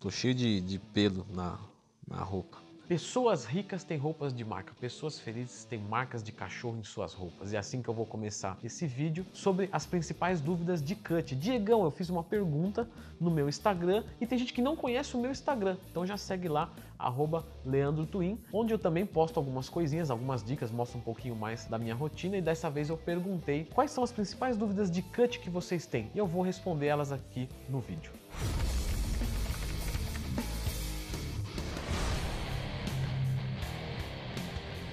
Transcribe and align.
Tô 0.00 0.10
cheio 0.10 0.34
de, 0.34 0.62
de 0.62 0.78
pelo 0.78 1.26
na, 1.30 1.58
na 2.08 2.22
roupa. 2.22 2.56
Pessoas 2.88 3.44
ricas 3.44 3.84
têm 3.84 3.98
roupas 3.98 4.34
de 4.34 4.42
marca, 4.44 4.72
pessoas 4.80 5.20
felizes 5.20 5.64
têm 5.64 5.78
marcas 5.78 6.22
de 6.22 6.32
cachorro 6.32 6.78
em 6.78 6.82
suas 6.82 7.12
roupas. 7.12 7.52
E 7.52 7.56
é 7.56 7.58
assim 7.58 7.82
que 7.82 7.88
eu 7.88 7.92
vou 7.92 8.06
começar 8.06 8.58
esse 8.64 8.86
vídeo 8.86 9.26
sobre 9.34 9.68
as 9.70 9.84
principais 9.84 10.40
dúvidas 10.40 10.82
de 10.82 10.96
cut. 10.96 11.36
Diegão, 11.36 11.84
eu 11.84 11.90
fiz 11.90 12.08
uma 12.08 12.24
pergunta 12.24 12.88
no 13.20 13.30
meu 13.30 13.46
Instagram 13.46 14.02
e 14.18 14.26
tem 14.26 14.38
gente 14.38 14.54
que 14.54 14.62
não 14.62 14.74
conhece 14.74 15.14
o 15.14 15.20
meu 15.20 15.30
Instagram, 15.30 15.76
então 15.90 16.06
já 16.06 16.16
segue 16.16 16.48
lá, 16.48 16.72
arroba 16.98 17.46
Leandro 17.64 18.06
Twin, 18.06 18.40
onde 18.52 18.72
eu 18.72 18.78
também 18.78 19.04
posto 19.04 19.36
algumas 19.36 19.68
coisinhas, 19.68 20.10
algumas 20.10 20.42
dicas, 20.42 20.70
mostro 20.70 20.98
um 20.98 21.02
pouquinho 21.02 21.36
mais 21.36 21.66
da 21.66 21.78
minha 21.78 21.94
rotina 21.94 22.38
e 22.38 22.42
dessa 22.42 22.70
vez 22.70 22.88
eu 22.88 22.96
perguntei 22.96 23.66
quais 23.66 23.90
são 23.90 24.02
as 24.02 24.10
principais 24.10 24.56
dúvidas 24.56 24.90
de 24.90 25.02
cut 25.02 25.38
que 25.38 25.50
vocês 25.50 25.84
têm 25.84 26.10
e 26.14 26.18
eu 26.18 26.26
vou 26.26 26.42
responder 26.42 26.86
elas 26.86 27.12
aqui 27.12 27.48
no 27.68 27.80
vídeo. 27.80 28.10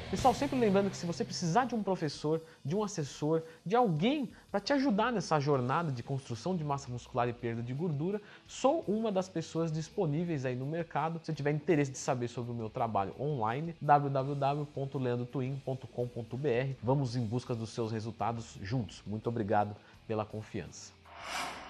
Pessoal, 0.10 0.34
sempre 0.34 0.58
lembrando 0.58 0.90
que 0.90 0.96
se 0.96 1.06
você 1.06 1.26
precisar 1.26 1.66
de 1.66 1.76
um 1.76 1.84
professor, 1.84 2.42
de 2.64 2.74
um 2.74 2.82
assessor, 2.82 3.44
de 3.66 3.76
alguém 3.76 4.32
para 4.50 4.62
te 4.62 4.72
ajudar 4.72 5.12
nessa 5.12 5.38
jornada 5.38 5.92
de 5.92 6.02
construção 6.02 6.56
de 6.56 6.64
massa 6.64 6.90
muscular 6.90 7.28
e 7.28 7.34
perda 7.34 7.62
de 7.62 7.74
gordura, 7.74 8.22
sou 8.48 8.86
uma 8.88 9.12
das 9.12 9.28
pessoas 9.28 9.70
disponíveis 9.70 10.46
aí 10.46 10.56
no 10.56 10.66
mercado. 10.66 11.20
Se 11.24 11.34
tiver 11.34 11.52
interesse 11.52 11.92
de 11.92 11.98
saber 11.98 12.30
sobre 12.30 12.54
o 12.54 12.56
meu 12.56 12.70
trabalho 12.70 13.14
online, 13.20 13.76
www.leandrotwin.com.br. 13.82 16.76
Vamos 16.82 17.18
em 17.18 17.26
busca 17.26 17.54
dos 17.54 17.72
seus 17.72 17.92
resultados 17.92 18.58
juntos. 18.62 19.04
Muito 19.06 19.28
obrigado 19.28 19.76
pela 20.08 20.24
confiança. 20.24 20.94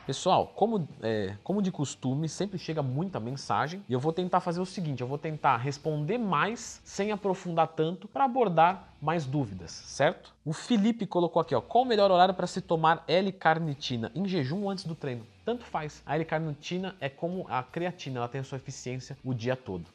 Pessoal, 0.07 0.53
como, 0.55 0.88
é, 1.02 1.35
como 1.43 1.61
de 1.61 1.70
costume, 1.70 2.29
sempre 2.29 2.57
chega 2.57 2.81
muita 2.81 3.20
mensagem 3.20 3.84
e 3.89 3.91
eu 3.91 3.99
vou 3.99 4.13
tentar 4.13 4.39
fazer 4.39 4.61
o 4.61 4.66
seguinte: 4.66 5.02
eu 5.02 5.07
vou 5.07 5.17
tentar 5.17 5.57
responder 5.57 6.17
mais 6.17 6.81
sem 6.85 7.11
aprofundar 7.11 7.67
tanto 7.67 8.08
para 8.08 8.23
abordar 8.23 8.94
mais 9.02 9.25
dúvidas, 9.25 9.69
certo? 9.69 10.33
O 10.45 10.53
Felipe 10.53 11.05
colocou 11.05 11.41
aqui, 11.41 11.53
ó, 11.53 11.59
qual 11.59 11.83
o 11.83 11.88
melhor 11.88 12.09
horário 12.09 12.33
para 12.33 12.47
se 12.47 12.61
tomar 12.61 13.03
L-carnitina 13.05 14.09
em 14.16 14.25
jejum 14.25 14.64
ou 14.64 14.69
antes 14.69 14.86
do 14.86 14.95
treino? 14.95 15.27
Tanto 15.44 15.66
faz. 15.66 16.02
A 16.05 16.16
L-carnitina 16.16 16.95
é 17.02 17.09
como 17.09 17.45
a 17.49 17.61
creatina, 17.61 18.19
ela 18.19 18.30
tem 18.30 18.39
a 18.39 18.45
sua 18.45 18.55
eficiência 18.55 19.17
o 19.25 19.33
dia 19.33 19.58
todo. 19.58 19.88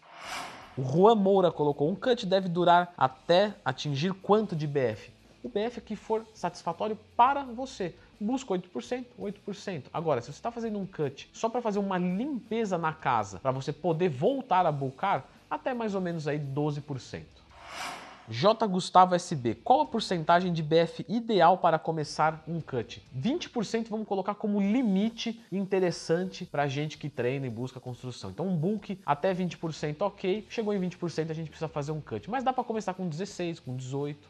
O 0.77 0.83
Juan 0.83 1.15
Moura 1.15 1.51
colocou: 1.51 1.91
um 1.91 1.95
cut 1.95 2.27
deve 2.27 2.51
durar 2.51 2.93
até 2.99 3.55
atingir 3.65 4.13
quanto 4.13 4.55
de 4.55 4.67
BF? 4.67 5.11
O 5.43 5.49
BF 5.49 5.81
que 5.81 5.97
for 5.97 6.27
satisfatório 6.35 6.99
para 7.17 7.45
você 7.45 7.95
busca 8.23 8.55
8%, 8.55 9.05
8%. 9.19 9.85
Agora, 9.93 10.21
se 10.21 10.27
você 10.27 10.39
está 10.39 10.51
fazendo 10.51 10.79
um 10.79 10.87
cut 10.87 11.29
só 11.33 11.49
para 11.49 11.61
fazer 11.61 11.79
uma 11.79 11.99
limpeza 11.99 12.79
na 12.79 12.93
casa, 12.93 13.39
para 13.39 13.51
você 13.51 13.73
poder 13.73 14.09
voltar 14.09 14.65
a 14.65 14.73
bulcar, 14.73 15.29
até 15.51 15.75
mais 15.75 15.95
ou 15.95 16.01
menos 16.01 16.27
aí 16.27 16.39
12%. 16.39 17.23
J. 18.29 18.67
Gustavo 18.67 19.15
SB, 19.15 19.57
qual 19.57 19.81
a 19.81 19.87
porcentagem 19.87 20.53
de 20.53 20.63
BF 20.63 21.05
ideal 21.09 21.59
para 21.59 21.79
começar 21.79 22.43
um 22.47 22.61
cut? 22.61 23.03
20% 23.15 23.89
vamos 23.91 24.07
colocar 24.07 24.35
como 24.35 24.61
limite 24.61 25.43
interessante 25.51 26.47
para 26.47 26.69
gente 26.69 26.97
que 26.97 27.09
treina 27.09 27.47
e 27.47 27.51
busca 27.51 27.81
construção. 27.81 28.31
Então 28.31 28.47
um 28.47 28.57
bulk 28.57 28.99
até 29.05 29.35
20% 29.35 29.97
ok, 30.01 30.47
chegou 30.49 30.73
em 30.73 30.81
20% 30.81 31.31
a 31.31 31.35
gente 31.35 31.51
precisa 31.51 31.69
fazer 31.69 31.93
um 31.93 32.01
cut, 32.01 32.31
mas 32.31 32.45
dá 32.45 32.53
para 32.53 32.65
começar 32.65 32.95
com 32.95 33.09
16, 33.09 33.61
com 33.61 33.77
18. 33.77 34.29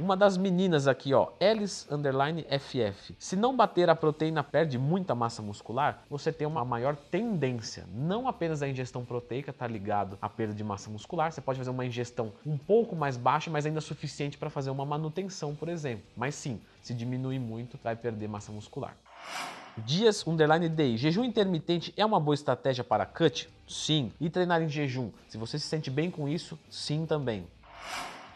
Uma 0.00 0.16
das 0.16 0.38
meninas 0.38 0.88
aqui, 0.88 1.12
ó, 1.12 1.28
Alice 1.38 1.86
underline 1.92 2.46
FF. 2.58 3.14
Se 3.18 3.36
não 3.36 3.54
bater 3.54 3.90
a 3.90 3.94
proteína 3.94 4.42
perde 4.42 4.78
muita 4.78 5.14
massa 5.14 5.42
muscular, 5.42 6.02
você 6.08 6.32
tem 6.32 6.46
uma 6.46 6.64
maior 6.64 6.96
tendência. 6.96 7.84
Não 7.92 8.26
apenas 8.26 8.62
a 8.62 8.68
ingestão 8.68 9.04
proteica 9.04 9.50
está 9.50 9.66
ligado 9.66 10.16
à 10.22 10.26
perda 10.26 10.54
de 10.54 10.64
massa 10.64 10.88
muscular, 10.88 11.30
você 11.30 11.42
pode 11.42 11.58
fazer 11.58 11.68
uma 11.68 11.84
ingestão 11.84 12.32
um 12.46 12.56
pouco 12.56 12.96
mais 12.96 13.18
baixa, 13.18 13.50
mas 13.50 13.66
ainda 13.66 13.82
suficiente 13.82 14.38
para 14.38 14.48
fazer 14.48 14.70
uma 14.70 14.86
manutenção, 14.86 15.54
por 15.54 15.68
exemplo. 15.68 16.06
Mas 16.16 16.34
sim, 16.34 16.58
se 16.80 16.94
diminuir 16.94 17.38
muito, 17.38 17.78
vai 17.84 17.94
perder 17.94 18.26
massa 18.26 18.50
muscular. 18.50 18.96
Dias 19.76 20.26
underline 20.26 20.70
day. 20.70 20.96
Jejum 20.96 21.24
intermitente 21.24 21.92
é 21.94 22.06
uma 22.06 22.18
boa 22.18 22.34
estratégia 22.34 22.82
para 22.82 23.04
cut? 23.04 23.50
Sim. 23.68 24.10
E 24.18 24.30
treinar 24.30 24.62
em 24.62 24.68
jejum? 24.68 25.10
Se 25.28 25.36
você 25.36 25.58
se 25.58 25.66
sente 25.66 25.90
bem 25.90 26.10
com 26.10 26.26
isso, 26.26 26.58
sim 26.70 27.04
também. 27.04 27.46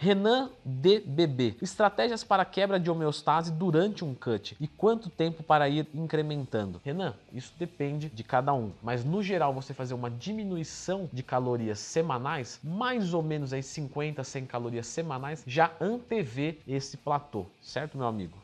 Renan 0.05 0.51
DBB. 0.63 1.57
Estratégias 1.63 2.23
para 2.23 2.45
quebra 2.45 2.79
de 2.79 2.91
homeostase 2.91 3.51
durante 3.51 4.05
um 4.05 4.15
cut 4.15 4.55
e 4.61 4.69
quanto 4.69 5.09
tempo 5.09 5.43
para 5.43 5.67
ir 5.67 5.89
incrementando. 5.95 6.79
Renan, 6.85 7.15
isso 7.33 7.55
depende 7.59 8.11
de 8.11 8.23
cada 8.23 8.53
um, 8.53 8.71
mas 8.83 9.03
no 9.03 9.23
geral 9.23 9.55
você 9.55 9.73
fazer 9.73 9.95
uma 9.95 10.11
diminuição 10.11 11.09
de 11.11 11.23
calorias 11.23 11.79
semanais, 11.79 12.61
mais 12.63 13.15
ou 13.15 13.23
menos 13.23 13.55
aí 13.55 13.63
50, 13.63 14.23
100 14.23 14.45
calorias 14.45 14.87
semanais, 14.87 15.43
já 15.47 15.73
antevê 15.81 16.59
esse 16.69 16.99
platô, 16.99 17.47
certo, 17.63 17.97
meu 17.97 18.07
amigo? 18.07 18.37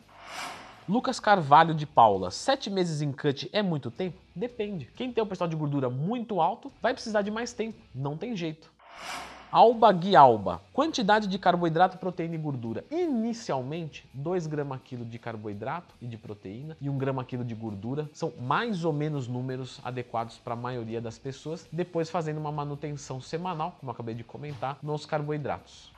Lucas 0.88 1.20
Carvalho 1.20 1.74
de 1.74 1.84
Paula, 1.84 2.30
sete 2.30 2.70
meses 2.70 3.02
em 3.02 3.12
cut 3.12 3.50
é 3.52 3.62
muito 3.62 3.90
tempo? 3.90 4.16
Depende. 4.34 4.86
Quem 4.96 5.12
tem 5.12 5.22
o 5.22 5.26
percentual 5.26 5.50
de 5.50 5.56
gordura 5.56 5.90
muito 5.90 6.40
alto 6.40 6.72
vai 6.80 6.94
precisar 6.94 7.20
de 7.20 7.30
mais 7.30 7.52
tempo, 7.52 7.78
não 7.94 8.16
tem 8.16 8.34
jeito. 8.34 8.72
Alba 9.52 9.90
Guialba. 9.92 10.60
Quantidade 10.72 11.26
de 11.26 11.36
carboidrato, 11.36 11.98
proteína 11.98 12.36
e 12.36 12.38
gordura. 12.38 12.84
Inicialmente, 12.88 14.08
2 14.14 14.46
gramas 14.46 14.80
quilo 14.84 15.04
de 15.04 15.18
carboidrato 15.18 15.92
e 16.00 16.06
de 16.06 16.16
proteína 16.16 16.76
e 16.80 16.88
1 16.88 16.96
grama 16.96 17.24
quilo 17.24 17.44
de 17.44 17.54
gordura 17.54 18.08
são 18.12 18.32
mais 18.40 18.84
ou 18.84 18.92
menos 18.92 19.26
números 19.26 19.80
adequados 19.82 20.38
para 20.38 20.52
a 20.52 20.56
maioria 20.56 21.00
das 21.00 21.18
pessoas, 21.18 21.66
depois 21.72 22.08
fazendo 22.08 22.38
uma 22.38 22.52
manutenção 22.52 23.20
semanal, 23.20 23.76
como 23.80 23.90
acabei 23.90 24.14
de 24.14 24.22
comentar, 24.22 24.78
nos 24.80 25.04
carboidratos. 25.04 25.92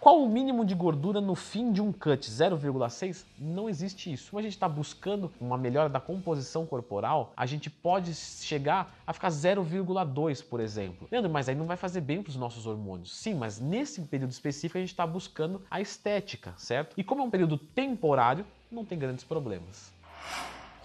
Qual 0.00 0.22
o 0.22 0.26
mínimo 0.26 0.64
de 0.64 0.74
gordura 0.74 1.20
no 1.20 1.34
fim 1.34 1.72
de 1.72 1.82
um 1.82 1.92
cut? 1.92 2.30
0,6? 2.30 3.26
Não 3.38 3.68
existe 3.68 4.10
isso. 4.10 4.30
Como 4.30 4.40
a 4.40 4.42
gente 4.42 4.54
está 4.54 4.66
buscando 4.66 5.30
uma 5.38 5.58
melhora 5.58 5.90
da 5.90 6.00
composição 6.00 6.64
corporal, 6.64 7.34
a 7.36 7.44
gente 7.44 7.68
pode 7.68 8.14
chegar 8.14 8.94
a 9.06 9.12
ficar 9.12 9.28
0,2, 9.28 10.42
por 10.42 10.58
exemplo. 10.58 11.06
Leandro, 11.12 11.30
mas 11.30 11.50
aí 11.50 11.54
não 11.54 11.66
vai 11.66 11.76
fazer 11.76 12.00
bem 12.00 12.22
para 12.22 12.30
os 12.30 12.36
nossos 12.36 12.66
hormônios. 12.66 13.14
Sim, 13.14 13.34
mas 13.34 13.60
nesse 13.60 14.00
período 14.00 14.30
específico 14.30 14.78
a 14.78 14.80
gente 14.80 14.88
está 14.88 15.06
buscando 15.06 15.60
a 15.70 15.82
estética, 15.82 16.54
certo? 16.56 16.94
E 16.96 17.04
como 17.04 17.20
é 17.20 17.24
um 17.26 17.30
período 17.30 17.58
temporário, 17.58 18.46
não 18.72 18.86
tem 18.86 18.98
grandes 18.98 19.22
problemas. 19.22 19.92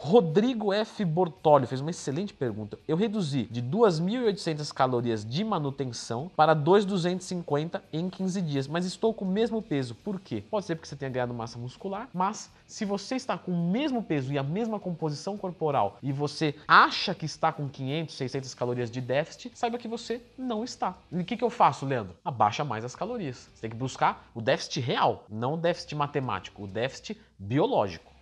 Rodrigo 0.05 0.71
F. 0.71 1.03
Bortoli 1.03 1.66
fez 1.66 1.81
uma 1.81 1.89
excelente 1.89 2.31
pergunta. 2.31 2.77
Eu 2.88 2.95
reduzi 2.95 3.45
de 3.49 3.59
2.800 3.59 4.71
calorias 4.71 5.25
de 5.25 5.43
manutenção 5.43 6.29
para 6.35 6.55
2.250 6.55 7.81
em 7.91 8.07
15 8.07 8.39
dias, 8.44 8.67
mas 8.67 8.85
estou 8.85 9.15
com 9.15 9.25
o 9.25 9.27
mesmo 9.27 9.63
peso. 9.63 9.95
Por 9.95 10.19
quê? 10.19 10.44
Pode 10.47 10.67
ser 10.67 10.75
porque 10.75 10.88
você 10.88 10.95
tenha 10.95 11.09
ganhado 11.09 11.33
massa 11.33 11.57
muscular, 11.57 12.07
mas 12.13 12.51
se 12.67 12.85
você 12.85 13.15
está 13.15 13.35
com 13.35 13.51
o 13.51 13.71
mesmo 13.71 14.03
peso 14.03 14.31
e 14.31 14.38
a 14.38 14.44
mesma 14.44 14.79
composição 14.79 15.38
corporal 15.38 15.97
e 16.03 16.11
você 16.11 16.53
acha 16.67 17.15
que 17.15 17.25
está 17.25 17.51
com 17.51 17.67
500, 17.67 18.13
600 18.13 18.53
calorias 18.53 18.91
de 18.91 19.01
déficit, 19.01 19.57
saiba 19.57 19.79
que 19.79 19.88
você 19.88 20.21
não 20.38 20.63
está. 20.63 20.94
E 21.11 21.19
o 21.19 21.25
que, 21.25 21.35
que 21.35 21.44
eu 21.44 21.49
faço, 21.49 21.83
Leandro? 21.83 22.15
Abaixa 22.23 22.63
mais 22.63 22.85
as 22.85 22.95
calorias. 22.95 23.49
Você 23.55 23.61
tem 23.61 23.71
que 23.71 23.75
buscar 23.75 24.29
o 24.35 24.41
déficit 24.41 24.81
real, 24.81 25.25
não 25.27 25.55
o 25.55 25.57
déficit 25.57 25.95
matemático, 25.95 26.65
o 26.65 26.67
déficit 26.67 27.19
biológico. 27.39 28.13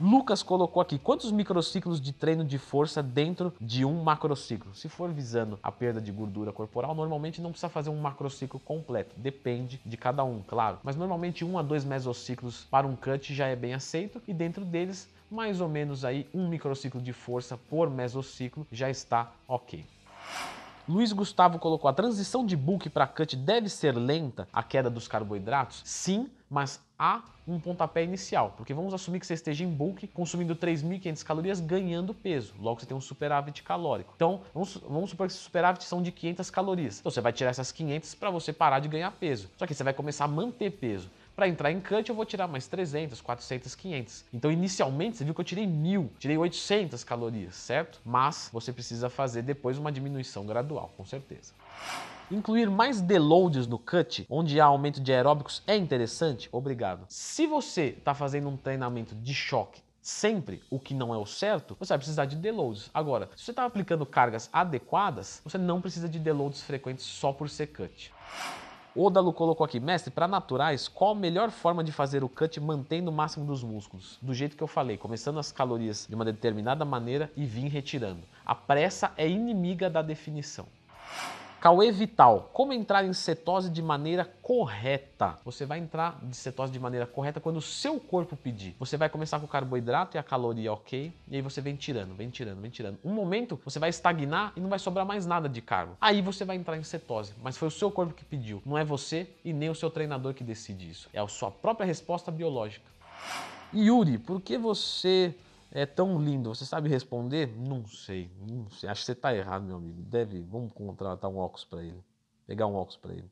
Lucas 0.00 0.44
colocou 0.44 0.80
aqui 0.80 0.96
quantos 0.96 1.32
microciclos 1.32 2.00
de 2.00 2.12
treino 2.12 2.44
de 2.44 2.56
força 2.56 3.02
dentro 3.02 3.52
de 3.60 3.84
um 3.84 4.04
macrociclo. 4.04 4.72
Se 4.72 4.88
for 4.88 5.10
visando 5.10 5.58
a 5.60 5.72
perda 5.72 6.00
de 6.00 6.12
gordura 6.12 6.52
corporal, 6.52 6.94
normalmente 6.94 7.40
não 7.40 7.50
precisa 7.50 7.68
fazer 7.68 7.90
um 7.90 8.00
macrociclo 8.00 8.60
completo. 8.60 9.12
Depende 9.16 9.80
de 9.84 9.96
cada 9.96 10.22
um, 10.22 10.40
claro. 10.46 10.78
Mas 10.84 10.94
normalmente 10.94 11.44
um 11.44 11.58
a 11.58 11.62
dois 11.62 11.84
mesociclos 11.84 12.64
para 12.70 12.86
um 12.86 12.94
cut 12.94 13.34
já 13.34 13.48
é 13.48 13.56
bem 13.56 13.74
aceito 13.74 14.22
e 14.28 14.32
dentro 14.32 14.64
deles 14.64 15.08
mais 15.28 15.60
ou 15.60 15.68
menos 15.68 16.04
aí 16.04 16.28
um 16.32 16.46
microciclo 16.48 17.02
de 17.02 17.12
força 17.12 17.58
por 17.68 17.90
mesociclo 17.90 18.66
já 18.70 18.88
está 18.88 19.32
ok. 19.48 19.84
Luiz 20.88 21.12
Gustavo 21.12 21.58
colocou: 21.58 21.88
a 21.88 21.92
transição 21.92 22.46
de 22.46 22.56
bulk 22.56 22.88
para 22.88 23.06
cut 23.06 23.36
deve 23.36 23.68
ser 23.68 23.94
lenta, 23.94 24.48
a 24.50 24.62
queda 24.62 24.88
dos 24.88 25.06
carboidratos? 25.06 25.82
Sim, 25.84 26.30
mas 26.48 26.80
há 26.98 27.22
um 27.46 27.60
pontapé 27.60 28.02
inicial, 28.02 28.54
porque 28.56 28.72
vamos 28.72 28.94
assumir 28.94 29.20
que 29.20 29.26
você 29.26 29.34
esteja 29.34 29.64
em 29.64 29.68
bulk, 29.68 30.06
consumindo 30.08 30.56
3.500 30.56 31.22
calorias, 31.22 31.60
ganhando 31.60 32.14
peso. 32.14 32.54
Logo 32.58 32.80
você 32.80 32.86
tem 32.86 32.96
um 32.96 33.00
superávit 33.02 33.62
calórico. 33.62 34.14
Então, 34.16 34.40
vamos, 34.54 34.76
vamos 34.76 35.10
supor 35.10 35.26
que 35.26 35.32
esse 35.34 35.42
superávit 35.42 35.84
são 35.84 36.02
de 36.02 36.10
500 36.10 36.50
calorias. 36.50 37.00
Então, 37.00 37.12
você 37.12 37.20
vai 37.20 37.32
tirar 37.32 37.50
essas 37.50 37.70
500 37.70 38.14
para 38.14 38.30
você 38.30 38.52
parar 38.52 38.80
de 38.80 38.88
ganhar 38.88 39.10
peso. 39.12 39.50
Só 39.58 39.66
que 39.66 39.74
você 39.74 39.84
vai 39.84 39.92
começar 39.92 40.24
a 40.24 40.28
manter 40.28 40.70
peso. 40.70 41.10
Para 41.38 41.46
entrar 41.46 41.70
em 41.70 41.80
cut, 41.80 42.10
eu 42.10 42.16
vou 42.16 42.24
tirar 42.24 42.48
mais 42.48 42.66
300, 42.66 43.20
400, 43.20 43.72
500. 43.76 44.24
Então, 44.34 44.50
inicialmente, 44.50 45.18
você 45.18 45.24
viu 45.24 45.32
que 45.32 45.40
eu 45.40 45.44
tirei 45.44 45.68
1.000, 45.68 46.08
tirei 46.18 46.36
800 46.36 47.04
calorias, 47.04 47.54
certo? 47.54 48.00
Mas 48.04 48.50
você 48.52 48.72
precisa 48.72 49.08
fazer 49.08 49.42
depois 49.42 49.78
uma 49.78 49.92
diminuição 49.92 50.44
gradual, 50.44 50.92
com 50.96 51.04
certeza. 51.04 51.52
Incluir 52.28 52.68
mais 52.68 53.00
deloads 53.00 53.68
no 53.68 53.78
cut, 53.78 54.26
onde 54.28 54.60
há 54.60 54.64
aumento 54.64 55.00
de 55.00 55.12
aeróbicos, 55.12 55.62
é 55.64 55.76
interessante? 55.76 56.48
Obrigado. 56.50 57.06
Se 57.08 57.46
você 57.46 57.94
está 57.96 58.14
fazendo 58.14 58.48
um 58.48 58.56
treinamento 58.56 59.14
de 59.14 59.32
choque 59.32 59.80
sempre 60.02 60.60
o 60.68 60.80
que 60.80 60.92
não 60.92 61.14
é 61.14 61.18
o 61.18 61.26
certo, 61.26 61.76
você 61.78 61.90
vai 61.90 61.98
precisar 61.98 62.24
de 62.24 62.34
deloads. 62.34 62.90
Agora, 62.92 63.30
se 63.36 63.44
você 63.44 63.52
está 63.52 63.64
aplicando 63.64 64.04
cargas 64.04 64.50
adequadas, 64.52 65.40
você 65.44 65.56
não 65.56 65.80
precisa 65.80 66.08
de 66.08 66.18
deloads 66.18 66.62
frequentes 66.62 67.04
só 67.04 67.32
por 67.32 67.48
ser 67.48 67.68
cut. 67.68 68.12
O 69.00 69.10
Dalu 69.10 69.32
colocou 69.32 69.64
aqui, 69.64 69.78
mestre, 69.78 70.10
para 70.10 70.26
naturais, 70.26 70.88
qual 70.88 71.12
a 71.12 71.14
melhor 71.14 71.52
forma 71.52 71.84
de 71.84 71.92
fazer 71.92 72.24
o 72.24 72.28
cut 72.28 72.58
mantendo 72.58 73.12
o 73.12 73.14
máximo 73.14 73.46
dos 73.46 73.62
músculos? 73.62 74.18
Do 74.20 74.34
jeito 74.34 74.56
que 74.56 74.62
eu 74.62 74.66
falei, 74.66 74.96
começando 74.96 75.38
as 75.38 75.52
calorias 75.52 76.04
de 76.08 76.16
uma 76.16 76.24
determinada 76.24 76.84
maneira 76.84 77.30
e 77.36 77.46
vim 77.46 77.68
retirando. 77.68 78.22
A 78.44 78.56
pressa 78.56 79.12
é 79.16 79.28
inimiga 79.28 79.88
da 79.88 80.02
definição. 80.02 80.66
Cauê 81.60 81.90
Vital, 81.90 82.50
como 82.52 82.72
entrar 82.72 83.04
em 83.04 83.12
cetose 83.12 83.68
de 83.68 83.82
maneira 83.82 84.24
correta? 84.24 85.36
Você 85.44 85.66
vai 85.66 85.80
entrar 85.80 86.16
de 86.22 86.36
cetose 86.36 86.72
de 86.72 86.78
maneira 86.78 87.04
correta 87.04 87.40
quando 87.40 87.56
o 87.56 87.62
seu 87.62 87.98
corpo 87.98 88.36
pedir. 88.36 88.76
Você 88.78 88.96
vai 88.96 89.08
começar 89.08 89.40
com 89.40 89.46
o 89.46 89.48
carboidrato 89.48 90.16
e 90.16 90.18
a 90.18 90.22
caloria 90.22 90.72
ok, 90.72 91.12
e 91.26 91.34
aí 91.34 91.42
você 91.42 91.60
vem 91.60 91.74
tirando, 91.74 92.14
vem 92.14 92.30
tirando, 92.30 92.60
vem 92.60 92.70
tirando. 92.70 92.96
Um 93.04 93.12
momento 93.12 93.60
você 93.64 93.80
vai 93.80 93.90
estagnar 93.90 94.52
e 94.54 94.60
não 94.60 94.68
vai 94.68 94.78
sobrar 94.78 95.04
mais 95.04 95.26
nada 95.26 95.48
de 95.48 95.60
carbo. 95.60 95.96
Aí 96.00 96.22
você 96.22 96.44
vai 96.44 96.54
entrar 96.54 96.76
em 96.76 96.84
cetose, 96.84 97.34
mas 97.42 97.56
foi 97.56 97.66
o 97.66 97.72
seu 97.72 97.90
corpo 97.90 98.14
que 98.14 98.24
pediu, 98.24 98.62
não 98.64 98.78
é 98.78 98.84
você 98.84 99.28
e 99.44 99.52
nem 99.52 99.68
o 99.68 99.74
seu 99.74 99.90
treinador 99.90 100.34
que 100.34 100.44
decide 100.44 100.88
isso. 100.88 101.08
É 101.12 101.18
a 101.18 101.26
sua 101.26 101.50
própria 101.50 101.84
resposta 101.84 102.30
biológica. 102.30 102.86
Yuri, 103.74 104.16
por 104.16 104.40
que 104.40 104.56
você 104.56 105.34
é 105.70 105.86
tão 105.86 106.20
lindo. 106.20 106.54
Você 106.54 106.64
sabe 106.64 106.88
responder? 106.88 107.54
Não 107.56 107.86
sei, 107.86 108.30
não 108.46 108.70
sei. 108.70 108.88
Acho 108.88 109.02
que 109.02 109.06
você 109.06 109.12
está 109.12 109.34
errado, 109.34 109.64
meu 109.64 109.76
amigo. 109.76 110.02
Deve, 110.02 110.40
vamos 110.42 110.72
contratar 110.72 111.30
um 111.30 111.38
óculos 111.38 111.64
para 111.64 111.82
ele. 111.82 112.02
Pegar 112.46 112.66
um 112.66 112.74
óculos 112.74 112.96
para 112.96 113.12
ele. 113.12 113.30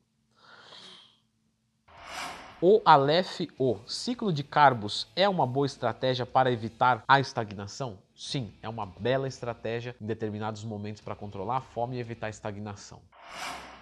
O 2.59 2.81
Aleph 2.83 3.41
O, 3.59 3.77
ciclo 3.85 4.33
de 4.33 4.43
carbos 4.43 5.07
é 5.15 5.29
uma 5.29 5.45
boa 5.45 5.67
estratégia 5.67 6.25
para 6.25 6.51
evitar 6.51 7.03
a 7.07 7.19
estagnação? 7.19 7.99
Sim, 8.15 8.51
é 8.63 8.67
uma 8.67 8.83
bela 8.83 9.27
estratégia 9.27 9.95
em 10.01 10.05
determinados 10.07 10.63
momentos 10.63 10.99
para 10.99 11.15
controlar 11.15 11.57
a 11.57 11.61
fome 11.61 11.97
e 11.97 11.99
evitar 11.99 12.25
a 12.25 12.31
estagnação. 12.31 12.99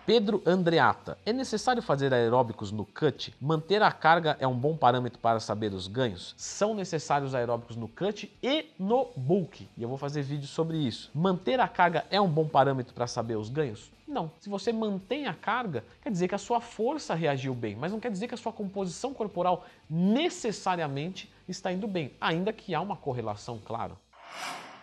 Pedro 0.05 0.43
Andreata, 0.45 1.17
é 1.25 1.33
necessário 1.33 1.81
fazer 1.81 2.13
aeróbicos 2.13 2.71
no 2.71 2.85
cut? 2.85 3.33
Manter 3.41 3.81
a 3.81 3.91
carga 3.91 4.37
é 4.39 4.47
um 4.47 4.55
bom 4.55 4.77
parâmetro 4.77 5.17
para 5.17 5.39
saber 5.39 5.73
os 5.73 5.87
ganhos? 5.87 6.35
São 6.37 6.75
necessários 6.75 7.33
aeróbicos 7.33 7.75
no 7.75 7.87
cut 7.87 8.31
e 8.43 8.67
no 8.77 9.07
bulk, 9.15 9.67
e 9.75 9.81
eu 9.81 9.89
vou 9.89 9.97
fazer 9.97 10.21
vídeo 10.21 10.45
sobre 10.45 10.77
isso. 10.77 11.09
Manter 11.11 11.59
a 11.59 11.67
carga 11.67 12.05
é 12.11 12.21
um 12.21 12.29
bom 12.29 12.47
parâmetro 12.47 12.93
para 12.93 13.07
saber 13.07 13.35
os 13.35 13.49
ganhos? 13.49 13.91
Não. 14.07 14.31
Se 14.39 14.47
você 14.47 14.71
mantém 14.71 15.25
a 15.25 15.33
carga, 15.33 15.83
quer 16.03 16.11
dizer 16.11 16.27
que 16.27 16.35
a 16.35 16.37
sua 16.37 16.61
força 16.61 17.15
reagiu 17.15 17.55
bem, 17.55 17.75
mas 17.75 17.91
não 17.91 17.99
quer 17.99 18.11
dizer 18.11 18.27
que 18.27 18.35
a 18.35 18.37
sua 18.37 18.53
composição 18.53 19.11
corporal 19.11 19.65
necessariamente 19.89 21.33
está 21.49 21.71
indo 21.71 21.87
bem, 21.87 22.13
ainda 22.21 22.53
que 22.53 22.75
há 22.75 22.81
uma 22.81 22.95
correlação, 22.95 23.59
claro. 23.65 23.97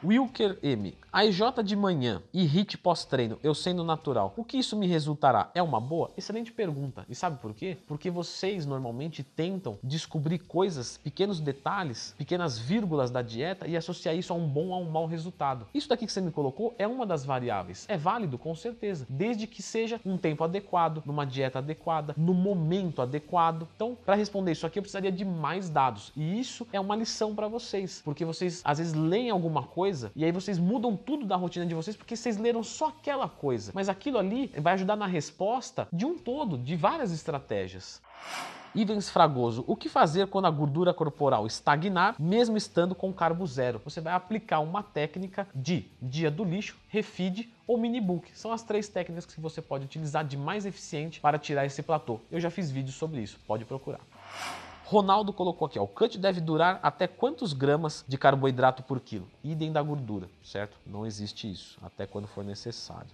Wilker 0.04 0.58
M. 0.62 0.96
A 1.12 1.26
EJ 1.26 1.62
de 1.62 1.76
manhã 1.76 2.22
e 2.32 2.43
HIT 2.43 2.78
pós-treino, 2.78 3.38
eu 3.43 3.54
sendo 3.54 3.84
natural, 3.84 4.32
o 4.37 4.43
que 4.43 4.56
isso 4.56 4.76
me 4.76 4.87
resultará? 4.87 5.50
É 5.54 5.62
uma 5.62 5.78
boa? 5.78 6.10
Excelente 6.16 6.50
pergunta. 6.50 7.04
E 7.08 7.14
sabe 7.14 7.38
por 7.38 7.52
quê? 7.52 7.76
Porque 7.87 8.10
vocês 8.10 8.64
normalmente 8.64 9.22
tentam 9.22 9.78
descobrir 9.84 10.38
coisas, 10.38 10.96
pequenos 10.96 11.38
detalhes, 11.38 12.14
pequenas 12.16 12.58
vírgulas 12.58 13.10
da 13.10 13.20
dieta 13.20 13.69
e 13.69 13.76
associar 13.76 14.16
isso 14.16 14.32
a 14.32 14.37
um 14.37 14.49
bom 14.49 14.69
ou 14.69 14.75
a 14.75 14.78
um 14.78 14.90
mau 14.90 15.06
resultado. 15.06 15.66
Isso 15.75 15.88
daqui 15.88 16.06
que 16.06 16.12
você 16.12 16.20
me 16.22 16.31
colocou 16.31 16.75
é 16.78 16.88
uma 16.88 17.04
das 17.04 17.26
variáveis. 17.26 17.84
É 17.88 17.99
válido, 17.99 18.38
com 18.38 18.54
certeza, 18.54 19.06
desde 19.08 19.46
que 19.46 19.62
seja 19.62 20.00
um 20.06 20.16
tempo 20.16 20.43
adequado, 20.43 21.02
numa 21.04 21.26
dieta 21.26 21.58
adequada, 21.58 22.14
no 22.16 22.32
momento 22.32 23.02
adequado. 23.02 23.69
Então, 23.76 23.96
para 24.02 24.16
responder 24.16 24.52
isso 24.52 24.66
aqui, 24.66 24.78
eu 24.78 24.82
precisaria 24.82 25.12
de 25.12 25.26
mais 25.26 25.69
dados. 25.69 26.10
E 26.16 26.40
isso 26.40 26.66
é 26.72 26.81
uma 26.81 26.96
lição 26.96 27.34
para 27.34 27.49
vocês, 27.49 28.00
porque 28.02 28.25
vocês 28.25 28.62
às 28.64 28.78
vezes 28.78 28.94
leem 28.94 29.28
alguma 29.28 29.62
coisa 29.62 29.91
e 30.16 30.24
aí 30.24 30.32
vocês 30.32 30.58
mudam 30.58 30.96
tudo 30.96 31.26
da 31.26 31.36
rotina 31.36 31.66
de 31.66 31.74
vocês 31.74 31.96
porque 31.96 32.16
vocês 32.16 32.36
leram 32.38 32.62
só 32.62 32.88
aquela 32.88 33.28
coisa. 33.28 33.72
Mas 33.74 33.88
aquilo 33.88 34.18
ali 34.18 34.50
vai 34.58 34.74
ajudar 34.74 34.96
na 34.96 35.06
resposta 35.06 35.86
de 35.92 36.04
um 36.04 36.16
todo, 36.16 36.56
de 36.56 36.76
várias 36.76 37.12
estratégias. 37.12 38.00
Ivens 38.74 39.10
Fragoso, 39.10 39.64
o 39.66 39.76
que 39.76 39.88
fazer 39.88 40.28
quando 40.28 40.46
a 40.46 40.50
gordura 40.50 40.94
corporal 40.94 41.46
estagnar, 41.46 42.16
mesmo 42.18 42.56
estando 42.56 42.94
com 42.94 43.12
carbo 43.12 43.46
zero? 43.46 43.82
Você 43.84 44.00
vai 44.00 44.14
aplicar 44.14 44.60
uma 44.60 44.82
técnica 44.82 45.46
de 45.54 45.84
dia 46.00 46.30
do 46.30 46.42
lixo, 46.42 46.78
refeed 46.88 47.50
ou 47.66 47.76
mini 47.76 48.00
book. 48.00 48.30
São 48.34 48.50
as 48.50 48.62
três 48.62 48.88
técnicas 48.88 49.26
que 49.26 49.38
você 49.40 49.60
pode 49.60 49.84
utilizar 49.84 50.24
de 50.24 50.38
mais 50.38 50.64
eficiente 50.64 51.20
para 51.20 51.38
tirar 51.38 51.66
esse 51.66 51.82
platô. 51.82 52.18
Eu 52.30 52.40
já 52.40 52.50
fiz 52.50 52.70
vídeo 52.70 52.92
sobre 52.92 53.20
isso, 53.20 53.38
pode 53.46 53.66
procurar. 53.66 54.00
Ronaldo 54.92 55.32
colocou 55.32 55.64
aqui, 55.64 55.78
ó, 55.78 55.84
o 55.84 55.88
cut 55.88 56.18
deve 56.18 56.38
durar 56.38 56.78
até 56.82 57.06
quantos 57.06 57.54
gramas 57.54 58.04
de 58.06 58.18
carboidrato 58.18 58.82
por 58.82 59.00
quilo? 59.00 59.26
Idem 59.42 59.72
da 59.72 59.80
gordura, 59.80 60.28
certo? 60.44 60.76
Não 60.84 61.06
existe 61.06 61.50
isso, 61.50 61.78
até 61.82 62.06
quando 62.06 62.26
for 62.26 62.44
necessário. 62.44 63.08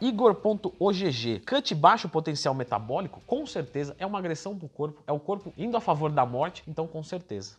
Igor.ogg, 0.00 1.40
cut 1.40 1.74
baixo 1.74 2.08
potencial 2.08 2.54
metabólico? 2.54 3.20
Com 3.26 3.44
certeza, 3.44 3.96
é 3.98 4.06
uma 4.06 4.20
agressão 4.20 4.56
para 4.56 4.66
o 4.66 4.68
corpo, 4.68 5.02
é 5.08 5.10
o 5.12 5.18
corpo 5.18 5.52
indo 5.58 5.76
a 5.76 5.80
favor 5.80 6.08
da 6.08 6.24
morte, 6.24 6.62
então 6.68 6.86
com 6.86 7.02
certeza. 7.02 7.56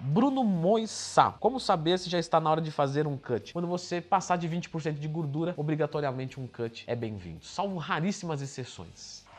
Bruno 0.00 0.42
Moissá, 0.42 1.36
como 1.38 1.60
saber 1.60 2.00
se 2.00 2.10
já 2.10 2.18
está 2.18 2.40
na 2.40 2.50
hora 2.50 2.60
de 2.60 2.72
fazer 2.72 3.06
um 3.06 3.16
cut? 3.16 3.52
Quando 3.52 3.68
você 3.68 4.00
passar 4.00 4.36
de 4.36 4.48
20% 4.48 4.94
de 4.94 5.06
gordura, 5.06 5.54
obrigatoriamente 5.56 6.40
um 6.40 6.48
cut 6.48 6.82
é 6.88 6.96
bem-vindo, 6.96 7.44
salvo 7.44 7.78
raríssimas 7.78 8.42
exceções. 8.42 9.29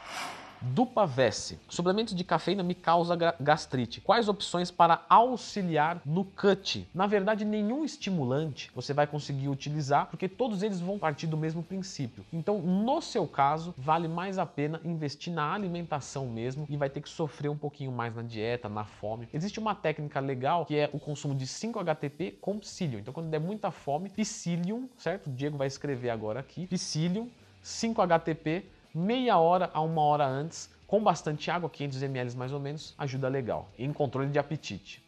Dupavesse. 0.61 1.59
Suplemento 1.67 2.13
de 2.13 2.23
cafeína 2.23 2.63
me 2.63 2.75
causa 2.75 3.15
gastrite. 3.39 3.99
Quais 4.01 4.27
opções 4.27 4.69
para 4.69 5.03
auxiliar 5.09 6.01
no 6.05 6.23
cut? 6.23 6.87
Na 6.93 7.07
verdade, 7.07 7.43
nenhum 7.43 7.83
estimulante 7.83 8.71
você 8.75 8.93
vai 8.93 9.07
conseguir 9.07 9.49
utilizar, 9.49 10.07
porque 10.07 10.29
todos 10.29 10.61
eles 10.61 10.79
vão 10.79 10.99
partir 10.99 11.27
do 11.27 11.37
mesmo 11.37 11.63
princípio. 11.63 12.25
Então, 12.31 12.59
no 12.59 13.01
seu 13.01 13.27
caso, 13.27 13.73
vale 13.77 14.07
mais 14.07 14.37
a 14.37 14.45
pena 14.45 14.79
investir 14.83 15.33
na 15.33 15.53
alimentação 15.53 16.27
mesmo 16.27 16.65
e 16.69 16.77
vai 16.77 16.89
ter 16.89 17.01
que 17.01 17.09
sofrer 17.09 17.49
um 17.49 17.57
pouquinho 17.57 17.91
mais 17.91 18.15
na 18.15 18.21
dieta, 18.21 18.69
na 18.69 18.85
fome. 18.85 19.27
Existe 19.33 19.59
uma 19.59 19.73
técnica 19.73 20.19
legal 20.19 20.65
que 20.65 20.77
é 20.77 20.89
o 20.93 20.99
consumo 20.99 21.33
de 21.33 21.47
5 21.47 21.79
HTP 21.79 22.37
com 22.39 22.59
psyllium. 22.59 22.99
Então, 22.99 23.13
quando 23.13 23.29
der 23.29 23.39
muita 23.39 23.71
fome, 23.71 24.09
psyllium, 24.09 24.87
certo? 24.97 25.27
O 25.27 25.31
Diego 25.31 25.57
vai 25.57 25.67
escrever 25.67 26.09
agora 26.09 26.39
aqui. 26.39 26.67
Psyllium, 26.67 27.29
5 27.61 28.01
HTP 28.01 28.65
meia 28.93 29.38
hora 29.38 29.69
a 29.73 29.81
uma 29.81 30.01
hora 30.01 30.25
antes, 30.25 30.69
com 30.88 31.01
bastante 31.01 31.49
água, 31.49 31.69
500 31.69 32.03
ml 32.03 32.35
mais 32.35 32.51
ou 32.51 32.59
menos, 32.59 32.93
ajuda 32.97 33.27
legal. 33.27 33.69
em 33.77 33.91
controle 33.93 34.29
de 34.29 34.38
apetite. 34.38 35.01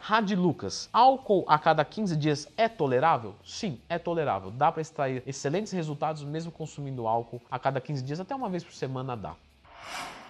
Rad 0.00 0.30
Lucas, 0.32 0.88
álcool 0.92 1.44
a 1.48 1.58
cada 1.58 1.82
15 1.82 2.16
dias 2.16 2.48
é 2.58 2.68
tolerável? 2.68 3.34
Sim, 3.42 3.80
é 3.88 3.98
tolerável. 3.98 4.50
Dá 4.50 4.70
para 4.70 4.82
extrair 4.82 5.22
excelentes 5.26 5.72
resultados 5.72 6.22
mesmo 6.22 6.52
consumindo 6.52 7.06
álcool 7.06 7.40
a 7.50 7.58
cada 7.58 7.80
15 7.80 8.02
dias, 8.02 8.20
até 8.20 8.34
uma 8.34 8.50
vez 8.50 8.62
por 8.62 8.74
semana 8.74 9.16
dá 9.16 9.34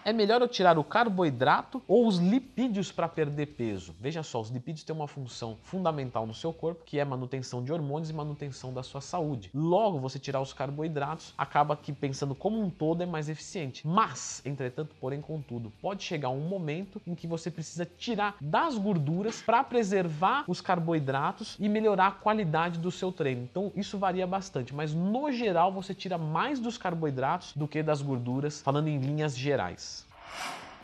é 0.04 0.12
melhor 0.12 0.42
eu 0.42 0.48
tirar 0.48 0.78
o 0.78 0.84
carboidrato 0.84 1.82
ou 1.88 2.06
os 2.06 2.18
lipídios 2.18 2.92
para 2.92 3.08
perder 3.08 3.46
peso? 3.46 3.94
Veja 3.98 4.22
só, 4.22 4.40
os 4.40 4.50
lipídios 4.50 4.84
têm 4.84 4.94
uma 4.94 5.08
função 5.08 5.56
fundamental 5.62 6.26
no 6.26 6.34
seu 6.34 6.52
corpo, 6.52 6.84
que 6.84 6.98
é 6.98 7.04
manutenção 7.04 7.64
de 7.64 7.72
hormônios 7.72 8.10
e 8.10 8.12
manutenção 8.12 8.72
da 8.72 8.82
sua 8.82 9.00
saúde. 9.00 9.50
Logo, 9.54 9.98
você 9.98 10.18
tirar 10.18 10.40
os 10.40 10.52
carboidratos 10.52 11.32
acaba 11.38 11.76
que 11.76 11.92
pensando 11.92 12.34
como 12.34 12.60
um 12.60 12.68
todo 12.68 13.02
é 13.02 13.06
mais 13.06 13.28
eficiente. 13.28 13.86
Mas, 13.86 14.42
entretanto, 14.44 14.94
porém, 15.00 15.20
contudo, 15.20 15.72
pode 15.80 16.02
chegar 16.02 16.28
um 16.28 16.40
momento 16.40 17.00
em 17.06 17.14
que 17.14 17.26
você 17.26 17.50
precisa 17.50 17.86
tirar 17.86 18.36
das 18.40 18.76
gorduras 18.76 19.40
para 19.40 19.64
preservar 19.64 20.44
os 20.46 20.60
carboidratos 20.60 21.56
e 21.58 21.68
melhorar 21.68 22.08
a 22.08 22.12
qualidade 22.12 22.78
do 22.78 22.90
seu 22.90 23.10
treino. 23.10 23.42
Então, 23.42 23.72
isso 23.74 23.96
varia 23.96 24.26
bastante, 24.26 24.74
mas 24.74 24.92
no 24.92 25.32
geral 25.32 25.72
você 25.72 25.94
tira 25.94 26.18
mais 26.18 26.60
dos 26.60 26.76
carboidratos 26.76 27.54
do 27.54 27.66
que 27.66 27.82
das 27.82 28.02
gorduras, 28.02 28.60
falando 28.60 28.88
em 28.88 28.98
linhas 28.98 29.36
gerais. 29.36 29.93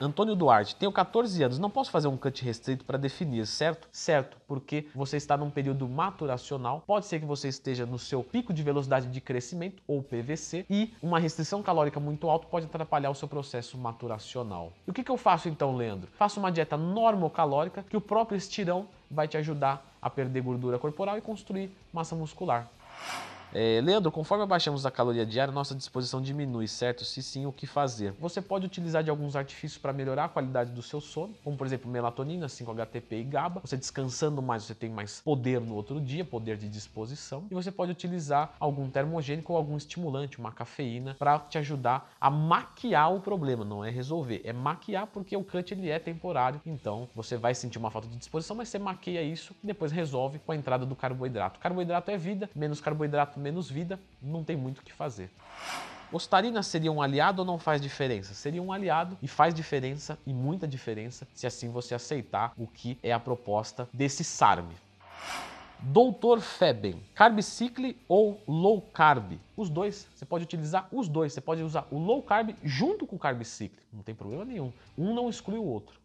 Antônio 0.03 0.35
Duarte, 0.35 0.77
tenho 0.77 0.91
14 0.91 1.43
anos, 1.43 1.59
não 1.59 1.69
posso 1.69 1.91
fazer 1.91 2.09
um 2.09 2.17
cut 2.17 2.43
restrito 2.43 2.87
para 2.87 2.97
definir, 2.97 3.47
certo? 3.47 3.87
Certo, 3.93 4.39
porque 4.49 4.87
você 4.95 5.19
está 5.19 5.37
num 5.37 5.51
período 5.51 5.87
maturacional, 5.87 6.83
pode 6.87 7.05
ser 7.05 7.21
que 7.21 7.27
você 7.27 7.49
esteja 7.49 7.85
no 7.85 7.99
seu 7.99 8.25
pico 8.25 8.55
de 8.55 8.63
velocidade 8.63 9.09
de 9.09 9.21
crescimento, 9.21 9.83
ou 9.87 10.03
PVC, 10.03 10.65
e 10.71 10.95
uma 11.03 11.19
restrição 11.19 11.63
calórica 11.63 12.01
muito 12.01 12.31
alta 12.31 12.47
pode 12.47 12.65
atrapalhar 12.65 13.11
o 13.11 13.15
seu 13.15 13.29
processo 13.29 13.77
maturacional. 13.77 14.73
E 14.87 14.91
o 14.91 14.95
que, 14.95 15.05
que 15.05 15.11
eu 15.11 15.19
faço 15.19 15.51
então, 15.51 15.77
Leandro? 15.77 16.09
Faço 16.17 16.41
uma 16.41 16.51
dieta 16.51 16.79
normocalórica 16.79 17.83
que 17.83 17.97
o 17.97 18.01
próprio 18.01 18.39
estirão 18.39 18.89
vai 19.11 19.29
te 19.29 19.37
ajudar 19.37 19.87
a 20.01 20.09
perder 20.09 20.41
gordura 20.41 20.79
corporal 20.79 21.19
e 21.19 21.21
construir 21.21 21.71
massa 21.93 22.17
muscular. 22.17 22.71
É, 23.53 23.81
Leandro, 23.83 24.13
conforme 24.13 24.45
abaixamos 24.45 24.87
a 24.87 24.91
caloria 24.91 25.27
diária, 25.27 25.53
nossa 25.53 25.75
disposição 25.75 26.21
diminui, 26.21 26.69
certo? 26.69 27.05
Se 27.05 27.23
sim, 27.23 27.47
o 27.47 27.53
que 27.53 27.67
fazer? 27.67 28.13
Você 28.21 28.41
pode 28.41 28.65
utilizar 28.65 29.03
de 29.03 29.11
alguns 29.11 29.35
artifícios 29.35 29.81
para 29.81 29.93
melhorar 29.93 30.27
a 30.27 30.29
qualidade 30.29 30.71
do 30.71 30.83
seu 30.83 31.01
sono, 31.01 31.35
como 31.43 31.57
por 31.57 31.67
exemplo 31.67 31.91
melatonina, 31.91 32.47
5-HTP 32.47 33.21
e 33.21 33.25
GABA. 33.25 33.61
Você 33.65 33.77
descansando 33.77 34.41
mais, 34.41 34.63
você 34.63 34.75
tem 34.75 34.89
mais 34.89 35.21
poder 35.21 35.61
no 35.61 35.75
outro 35.75 36.01
dia, 36.01 36.25
poder 36.25 36.57
de 36.57 36.69
disposição. 36.69 37.47
E 37.51 37.55
você 37.55 37.73
pode 37.73 37.91
utilizar 37.91 38.55
algum 38.61 38.89
termogênico 38.89 39.53
ou 39.53 39.57
algum 39.57 39.77
estimulante, 39.77 40.39
uma 40.39 40.53
cafeína, 40.53 41.17
para 41.19 41.39
te 41.41 41.59
ajudar 41.59 42.13
a 42.21 42.31
maquiar 42.31 43.13
o 43.13 43.21
problema. 43.21 43.65
Não 43.65 43.85
é 43.85 43.91
resolver, 43.91 44.43
é 44.45 44.53
maquiar 44.53 45.09
porque 45.09 45.37
o 45.37 45.43
cut 45.43 45.73
ele 45.75 45.91
é 45.91 45.99
temporário. 45.99 46.61
Então 46.65 47.09
você 47.15 47.37
vai 47.37 47.55
sentir 47.55 47.79
uma 47.79 47.91
falta 47.91 48.07
de 48.07 48.17
disposição, 48.17 48.55
mas 48.57 48.69
você 48.69 48.79
maquia 48.79 49.23
isso 49.23 49.55
e 49.65 49.67
depois 49.67 49.91
resolve 49.91 50.39
com 50.39 50.53
a 50.53 50.57
entrada 50.57 50.87
do 50.87 50.95
carboidrato. 50.95 51.59
Carboidrato 51.59 52.11
é 52.11 52.17
vida, 52.17 52.49
menos 52.55 52.81
carboidrato, 52.81 53.40
menos 53.41 53.71
vida, 53.71 53.99
não 54.23 54.45
tem 54.45 54.57
muito 54.57 54.79
o 54.79 54.83
que 54.83 54.93
fazer. 54.93 55.31
Ostarina 56.13 56.63
seria 56.63 56.91
um 56.91 57.01
aliado 57.01 57.43
ou 57.43 57.47
não 57.47 57.59
faz 57.59 57.81
diferença? 57.81 58.35
Seria 58.35 58.61
um 58.63 58.73
aliado 58.73 59.17
e 59.23 59.29
faz 59.29 59.55
diferença 59.55 60.19
e 60.27 60.33
muita 60.33 60.67
diferença 60.67 61.27
se 61.33 61.47
assim 61.47 61.71
você 61.71 61.95
aceitar 61.95 62.53
o 62.59 62.67
que 62.67 62.99
é 63.03 63.13
a 63.13 63.21
proposta 63.21 63.89
desse 63.93 64.25
SARM. 64.25 64.69
Doutor 65.83 66.41
Feben, 66.41 67.01
carb 67.15 67.41
cycle 67.41 67.97
ou 68.07 68.39
low 68.47 68.83
carb? 68.83 69.39
Os 69.57 69.71
dois, 69.71 70.07
você 70.15 70.27
pode 70.27 70.45
utilizar 70.45 70.87
os 70.93 71.09
dois. 71.09 71.33
Você 71.33 71.41
pode 71.41 71.63
usar 71.63 71.87
o 71.91 71.99
low 71.99 72.23
carb 72.23 72.55
junto 72.63 73.07
com 73.07 73.17
o 73.17 73.19
carb 73.19 73.43
cycle, 73.45 73.81
não 73.93 74.03
tem 74.03 74.15
problema 74.15 74.45
nenhum. 74.45 74.73
Um 74.99 75.15
não 75.15 75.31
exclui 75.31 75.59
o 75.59 75.65
outro. 75.65 75.99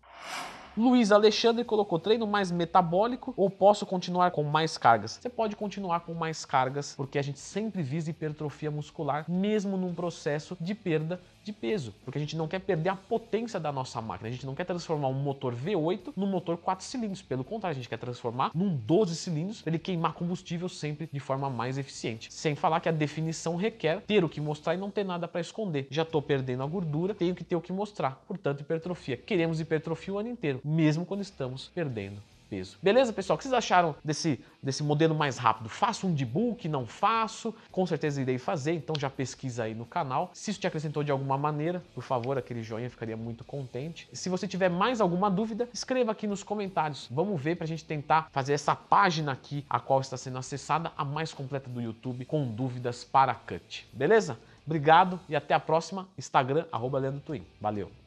Luiz 0.78 1.10
Alexandre 1.10 1.64
colocou 1.64 1.98
treino 1.98 2.28
mais 2.28 2.52
metabólico 2.52 3.34
ou 3.38 3.50
posso 3.50 3.86
continuar 3.86 4.32
com 4.32 4.44
mais 4.44 4.78
cargas? 4.78 5.18
Você 5.22 5.30
pode 5.30 5.56
continuar 5.56 6.02
com 6.02 6.14
mais 6.14 6.44
cargas 6.44 6.94
porque 6.98 7.18
a 7.18 7.22
gente 7.22 7.40
sempre 7.40 7.82
visa 7.82 8.10
hipertrofia 8.10 8.70
muscular, 8.70 9.24
mesmo 9.30 9.78
num 9.78 9.96
processo 9.96 10.58
de 10.60 10.76
perda 10.76 11.22
de 11.46 11.54
peso, 11.54 11.94
porque 12.04 12.18
a 12.18 12.22
gente 12.22 12.36
não 12.36 12.48
quer 12.48 12.60
perder 12.60 12.90
a 12.90 12.96
potência 12.96 13.60
da 13.60 13.72
nossa 13.72 14.02
máquina, 14.02 14.30
a 14.30 14.32
gente 14.32 14.46
não 14.46 14.56
quer 14.56 14.66
transformar 14.66 15.08
um 15.08 15.14
motor 15.14 15.56
V8 15.56 16.14
num 16.16 16.26
motor 16.26 16.58
4 16.58 16.84
cilindros, 16.84 17.22
pelo 17.22 17.44
contrário, 17.44 17.74
a 17.74 17.80
gente 17.80 17.88
quer 17.88 17.98
transformar 17.98 18.52
num 18.54 18.76
12 18.76 19.16
cilindros 19.16 19.62
para 19.62 19.72
ele 19.72 19.80
queimar 19.80 20.14
combustível 20.14 20.68
sempre 20.68 21.08
de 21.12 21.20
forma 21.20 21.50
mais 21.50 21.78
eficiente. 21.78 22.34
Sem 22.34 22.56
falar 22.56 22.80
que 22.80 22.90
a 22.90 22.92
definição 22.92 23.56
requer 23.56 24.02
ter 24.02 24.24
o 24.24 24.30
que 24.30 24.42
mostrar 24.42 24.74
e 24.74 24.78
não 24.78 24.90
ter 24.90 25.04
nada 25.04 25.28
para 25.28 25.40
esconder. 25.40 25.88
Já 25.92 26.02
estou 26.02 26.22
perdendo 26.22 26.64
a 26.64 26.66
gordura, 26.66 27.14
tenho 27.14 27.36
que 27.36 27.44
ter 27.44 27.56
o 27.56 27.62
que 27.62 27.72
mostrar. 27.72 28.24
Portanto, 28.28 28.62
hipertrofia. 28.62 29.18
Queremos 29.18 29.60
hipertrofia 29.60 30.14
o 30.14 30.18
ano 30.18 30.30
inteiro, 30.30 30.60
mesmo 30.64 31.06
quando 31.06 31.22
estamos 31.22 31.70
perdendo 31.74 32.22
peso. 32.50 32.78
Beleza, 32.82 33.12
pessoal? 33.12 33.36
O 33.36 33.38
que 33.38 33.44
vocês 33.44 33.54
acharam 33.54 33.96
desse, 34.04 34.40
desse 34.62 34.84
modelo 34.84 35.16
mais 35.16 35.38
rápido? 35.38 35.70
Faço 35.70 36.08
um 36.08 36.14
debug? 36.14 36.68
Não 36.68 36.86
faço? 36.86 37.54
Com 37.72 37.86
certeza 37.86 38.22
irei 38.22 38.38
fazer, 38.38 38.74
então 38.74 38.96
já 38.98 39.10
pesquisa 39.10 39.64
aí 39.64 39.74
no 39.74 39.86
canal. 39.86 40.30
Se 40.34 40.52
isso 40.52 40.60
te 40.60 40.68
acrescentou 40.68 41.04
de 41.04 41.12
alguma 41.12 41.38
maneira, 41.38 41.84
por 41.94 42.04
favor, 42.04 42.38
aquele 42.38 42.64
joinha, 42.64 42.90
ficaria 42.90 43.18
muito 43.18 43.44
contente. 43.44 44.08
Se 44.14 44.30
você 44.30 44.48
tiver 44.48 44.70
mais 44.70 45.02
alguma 45.02 45.30
dúvida, 45.30 45.68
escreva 45.74 46.12
aqui 46.12 46.28
nos 46.28 46.44
comentários. 46.44 47.08
Vamos 47.12 47.42
ver 47.42 47.56
para 47.56 47.66
a 47.66 47.68
gente 47.68 47.86
tentar 47.86 48.30
fazer 48.32 48.54
essa 48.54 48.76
página 48.76 49.32
aqui, 49.32 49.66
a 49.70 49.80
qual 49.80 50.02
está 50.02 50.18
sendo 50.18 50.38
acessada, 50.38 50.92
a 50.98 51.04
mais 51.04 51.34
completa 51.34 51.70
do 51.70 51.82
YouTube, 51.82 52.26
com 52.26 52.48
dúvidas 52.48 53.04
para 53.04 53.34
cut. 53.34 53.88
Beleza? 53.92 54.38
Obrigado 54.66 55.20
e 55.30 55.36
até 55.36 55.54
a 55.54 55.60
próxima. 55.60 56.08
Instagram, 56.18 56.66
arroba 56.72 57.00
Leandro 57.00 57.22
Twin. 57.22 57.46
Valeu! 57.62 58.05